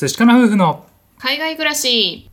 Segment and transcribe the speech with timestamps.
[0.00, 0.86] 寿司かな夫婦の
[1.18, 2.30] 海外暮らし。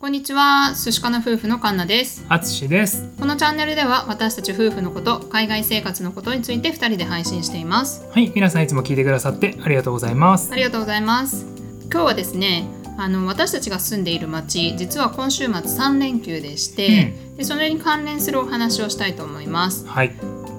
[0.00, 0.74] こんにちは。
[0.74, 2.26] 寿司かな夫婦のカンナです。
[2.28, 3.14] あつしです。
[3.20, 8.04] このチャンネルでは私たち夫婦のこと海外生活のことについて2人で配信しています。
[8.10, 10.50] はい皆さんいつも聞いてくださってありがとうございます。
[10.52, 11.46] ありがとうございます。
[11.88, 12.66] 今日はですね
[13.02, 19.84] あの私たちが住んでいる町実は今週末3連休でして、でそれに関連するお話をしたいと思います。
[19.88, 20.10] はい。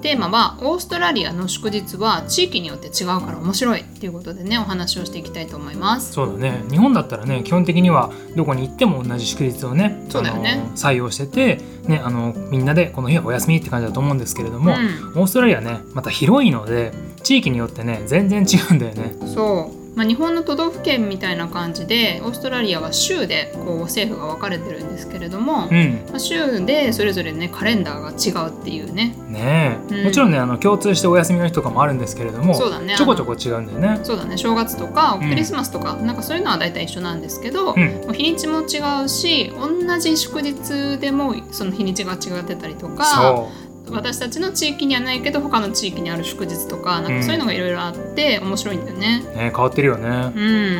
[0.02, 6.12] テーマはオーストラリアの祝日は地域によって違うから面白いっていうことでねお話をしていきたいと思います。
[6.12, 6.62] そうだね。
[6.68, 10.70] 日本だったらね基本的にはどこに行っても同じ祝日をねそうだよね。
[10.74, 14.74] 採用しててねあのみんなでこの日はお休みって感じだと思うんですけれども、
[15.14, 16.92] うオーストラリアねまた広いので
[17.22, 19.16] 地域によってね全然違うんだよね。
[19.24, 26.04] ん、そう、まあ、日本の都道府県みたいな感じでオーストラリアは州でこう政府が分かれてるんですけれども、うん。
[26.08, 29.14] まあ、州でそれぞれねカレンダーが違うっていうね。
[29.28, 30.04] ねえ、うん。
[30.04, 32.96] もちろんねあの共通してお休みの日とかもあるんですけれどもそうだね。
[32.96, 34.00] ちょこちょこ違うんだよね。
[34.02, 34.36] そうだね。
[34.36, 35.28] 正月とかうん。
[35.28, 38.12] クリスマスとか、なんかそういうのは大体一緒なんですけど、うん。
[38.12, 43.48] 日にちも違うし同じ祝日でもその日にちが違ってたりとかそ
[43.90, 47.20] 私たちの地域にはないけど他の地域にある祝日とかなんうん。
[47.20, 49.22] かそういうのがいろいろあって面白いんだよね。
[49.24, 50.32] うね変わってるよね。
[50.34, 50.74] うん。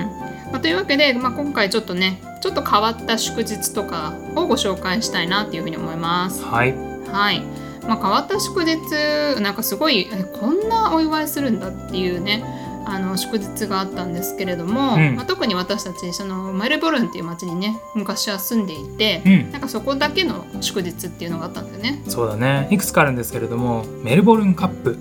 [0.53, 6.45] まあ、というわけで、まあ、今回ちょっとねちょっと変わった祝日とかをご紹介したいなっていうふうに思います。
[6.45, 6.75] はい。
[7.11, 7.43] はい。
[7.87, 8.79] まあ、変わった祝日
[9.41, 12.43] なんかすごいえこんなお祝いするんだっていうね
[12.87, 15.17] あの祝日があったんですけれども、うん。
[15.17, 19.53] まあ、特に私たちそのメルボルンっていう町にね昔は住んでいて、うん。
[19.53, 22.03] なんかそこだけの祝日っていうのがあったんだよね。
[22.09, 22.69] そうだね。
[22.71, 24.99] いくつかあるんですけれどもメルボルンカップ。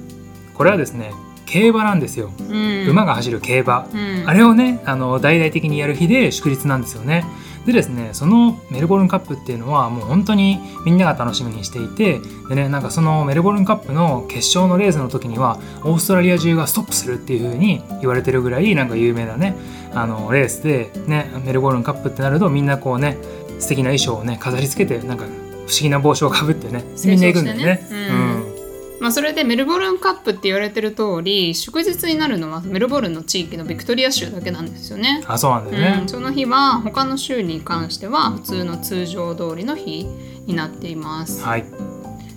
[0.53, 1.12] これはですね
[1.45, 7.25] 競馬なんですよ、うん、馬が走る競馬、うん、あれをねあの大々的にやる日で祝日なんですよね
[7.66, 12.19] でですねそのメルボルンカップっていうのはもう本当にみんなが楽しみにしていて
[12.50, 19.56] でねなんかそのメルボルンカップの決勝のレースの時にはオーストラリア中がストップするっていう風に言われてるぐらいなんか有名なね
[19.94, 23.18] あのレースでねメルボルンカップってなるとみんなこうね
[23.59, 25.28] 素敵な衣装をね飾り付けてなんか不
[25.72, 27.63] 思議な帽子をかぶってねみんな行くんだよね。
[27.63, 28.53] 清装してねうん
[29.03, 35.22] まあ、それでメルボルンカップって言われてる通り祝日になるのはメルボルンの地域のビクトリア州だけなんですよね。
[35.28, 36.00] あそうなんだよね。
[36.03, 40.06] うん、その日は他の州に関しては普通の通常通りの日
[40.46, 41.44] になっています。
[41.44, 41.66] はい。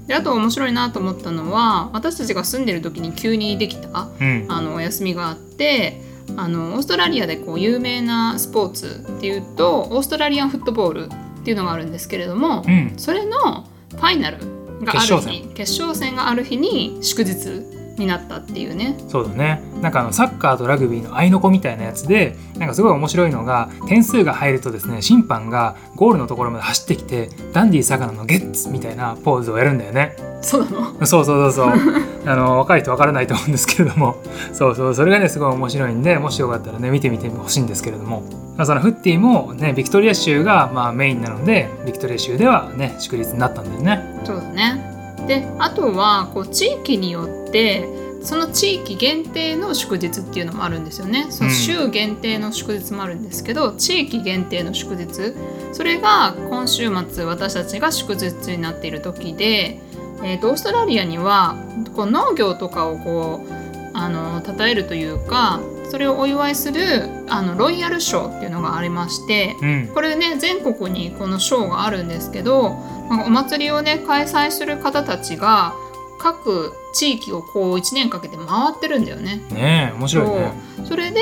[0.09, 4.47] であと面白いなと思ったのは私たちが住んでる時に急にできたうん。
[4.49, 6.00] あのお休みがあって
[6.37, 12.94] あのオーストラリアでこう有名なスポーツっていうとオーストラリアンフットボールっていうのがあるんですけれども、うん。
[12.97, 18.97] それのファイナルがある決勝日決勝戦がある日に祝日になったっていうね。
[19.09, 19.62] そうだね。
[19.81, 30.14] なんかあのサッカーとラグビーの合いの子みたいなやつでなんかすごい面白いのが点数が入るとですね審判がゴールのところまで走ってきてダンディ坂野のゲッツみたいなポーズをやるんだよね。
[30.42, 30.70] そうな
[31.00, 31.06] の？
[31.06, 31.97] そうそうそうそう。
[32.28, 34.16] あの若い人わからないと思うんですけれども。
[34.53, 34.94] そうそう。
[34.94, 38.22] それがねすごい面白いんでもしよかったらね見てみてほしいんですけれども、
[38.56, 44.94] まあ、そのフッティもねビクトリア州がまあメインなのでビクトリア州ではね祝日になったんだよねそうだね。
[45.26, 47.88] であとはこう地域によって
[48.22, 51.26] その地域限定の祝日っていうのもあるんですよね。
[51.31, 55.34] その州限定の祝日もあるんですけど、地域限定の祝日
[55.72, 59.81] それが今週末私たちが祝日になっている時で、
[60.25, 61.56] えーとオーストラリアには
[61.94, 63.53] こう農業とかをこう
[63.94, 65.60] あの称えるというか
[65.91, 66.80] それをお祝いする
[67.28, 69.91] あのロイヤルショーっていうのがありまして、うん。
[69.94, 72.70] これね全国にこのショーがあるんですけど、
[73.08, 75.75] まあお祭りをね開催する方たちが
[76.19, 79.36] 各地域をこう1年かけて回ってるんだよね。
[79.50, 80.52] ねえ面白いね。
[80.78, 80.86] そう。
[80.86, 81.20] それで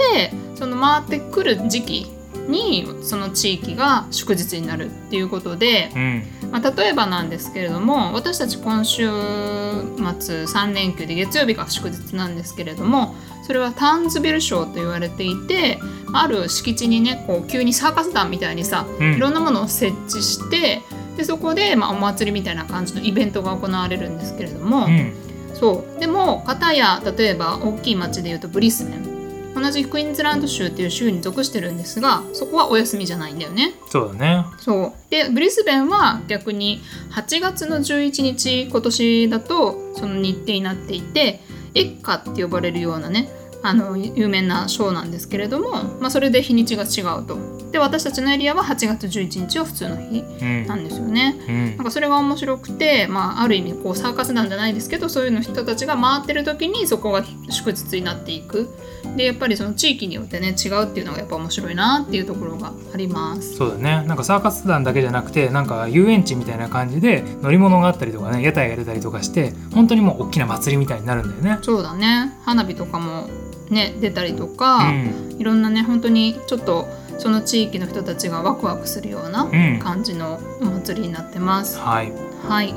[0.54, 2.13] その回ってくる時期
[2.48, 6.22] にその地域が祝日になるっていうことで、うん。
[6.50, 15.80] まあ、例えばなんですけれども私たち今週末3連休で月曜日が祝日なんですけれどもそれはタンズビルショーと言われていて
[16.12, 19.14] ある敷地にねこう急にサーカス団みたいにさうん。
[19.14, 20.82] いろんなものを設置して
[21.16, 25.12] でそこで、まあ、お祭りみたいな感じのイベントが行われるんですけれども、うん。
[25.54, 26.00] そう。
[26.00, 29.13] でも片や例えば大きい町でいうとブリスベン
[29.54, 33.74] 同じクイーンズランド州っていう州に属してるんですがそこはお休みじゃないんだよね。
[33.88, 36.80] そうだねそうでブリスベンは逆に
[37.12, 41.40] 8月の11日今年だとその日程になっていて
[41.74, 43.28] エッカって呼ばれるようなね
[43.62, 47.53] あの有名なショーなんですけれども、まあ、それで日にちが違うと。
[47.74, 51.34] で私たちのエリアは8月11日は普通の日うんなんですよね。
[51.48, 58.68] うんなんかそれが面白くて、まあ、ある意味こうサーカス団じゃないですけどそういうの人たちが回ってる時にそこが祝日になっていく
[59.16, 63.56] でやっぱりその地域によってね違うっていうのがやっぱ面白いなっていうところがあります。
[63.56, 71.58] そうだねなんかサーカス団だけじゃなくてなんか遊園地みたいな感じで乗り物があったりとかね屋台が出たりとかして本当にもう大きな祭りみたいになるんだよね。
[71.62, 73.28] そうだね花火とかも
[73.68, 76.86] ね出たりとか、うんいろんなね本当にちょっと
[77.18, 79.78] その地域の人たちがワクワクするようなうん。
[79.78, 81.78] 感じのお祭りになってます。
[81.78, 82.12] はい。
[82.48, 82.74] はい、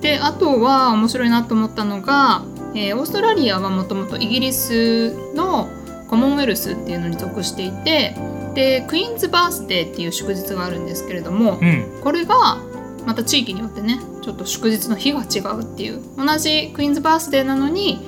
[0.00, 5.68] であとは面白いなと思ったのが、えーオーストラリアはもともとイギリスの
[6.08, 8.14] コモンウェルスっていうのに属していて
[8.54, 12.00] でクイーンズバースデーっていう祝日があるんですけれどもうん。
[12.02, 12.58] これが
[13.06, 17.98] また地域によってねちょっと祝日の日が違うっていう同じクイーンズバースデーなのに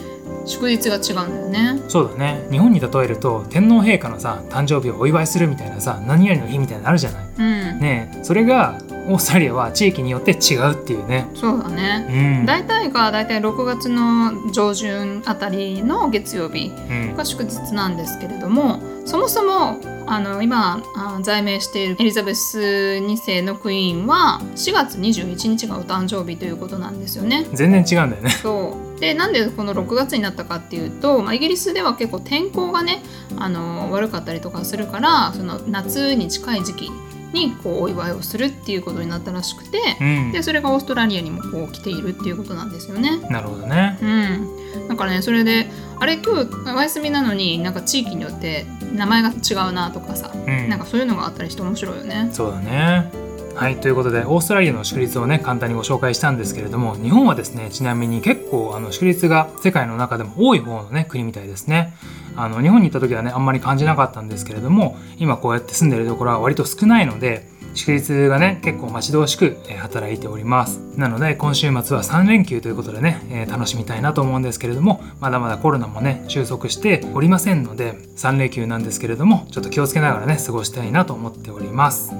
[0.46, 1.82] 祝日が違うんだよね。
[1.88, 7.24] そうだね日本に例えると天皇陛下のさ誕生日をお祝いするみたいなさ何々の日みたいなのあるじゃない。
[7.36, 11.26] うん、ねえそれがオーストラリアは地域によって違うっていうね。
[11.34, 12.06] そうだね
[12.40, 27.46] うん大体が大体6月の上旬あたりの月曜日うんが祝日なんですけれどもそもそもあの今あ在名しているエリザベス2世のクイーンは4月21日がお誕生日ということなんですよね。
[27.52, 28.30] 全然違うんだよね。
[28.30, 33.02] そうでなんでこの6月になったかっていうと、まあ、イギリスでは結構天候がね
[33.36, 36.90] あの悪かったりとかするからその夏に近い時期
[37.34, 43.18] にこうお祝いをするっていうことになったらしくて、うんでそれがオーストラリアにもこう来ているっていうことなんですよね。
[43.28, 43.98] なるほどね。
[44.00, 48.64] うん、だからねそれであれ今日お休みなのになんか地域によって
[48.94, 52.30] 名前が違うなとかさ、うんなんかそういうのがあったりして面白いよね。
[52.32, 53.10] そうだね。
[53.54, 61.94] はいということでオーストラリアの祝日をね簡単にご紹介したんですけれども日本はですねちなみに結構あの祝日が世界の中でも多い方のね国みたいですね。
[62.36, 82.12] あの日本に行った時はねあんまり感じなかったんですけれども今こうやって住んでるところは割と少ないので祝日がね結構待ち遠しくえー働いておりますなので今週末は3連休ということでね、えー楽しみたいなと思うんですけれどもまだまだコロナもね収束しておりませんので3連休なんですけれどもちょっと気をつけながらね過ごしたいなと思っております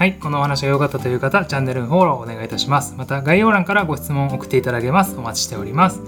[0.00, 2.94] はい、このお話が良かったという方、チャンネルフォローお願いいたします。
[2.96, 5.14] また概要欄からご質問を送っていただけます。
[5.18, 6.00] お待ちしております。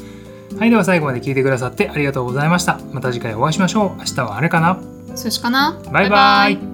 [0.58, 2.80] はい、では最後まで聞いてくださってありがとうございました。
[2.94, 3.98] また次回お会いしましょう。
[3.98, 4.80] 明日はあれかな？
[5.14, 5.78] 寿司かな？
[5.92, 6.71] バイバイ